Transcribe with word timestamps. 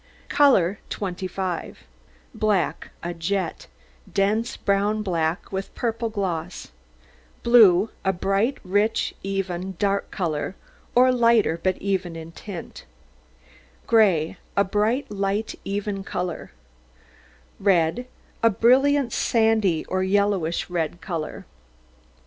COLOUR 0.29 0.79
25 0.89 1.83
Black, 2.33 2.89
a 3.03 3.13
jet, 3.13 3.67
dense, 4.11 4.57
brown 4.57 5.03
black, 5.03 5.51
with 5.51 5.75
purple 5.75 6.09
gloss; 6.09 6.71
blue, 7.43 7.91
a 8.03 8.11
bright, 8.11 8.57
rich, 8.63 9.13
even, 9.21 9.75
dark 9.77 10.09
colour, 10.09 10.55
or 10.95 11.11
lighter, 11.11 11.59
but 11.61 11.77
even 11.77 12.15
in 12.15 12.31
tint; 12.31 12.85
gray, 13.85 14.37
a 14.57 14.63
bright, 14.63 15.11
light, 15.11 15.53
even 15.63 16.03
colour; 16.03 16.49
red, 17.59 18.07
a 18.41 18.49
brilliant 18.49 19.13
sandy 19.13 19.85
or 19.85 20.01
yellowish 20.01 20.67
red 20.67 20.99
colour. 20.99 21.45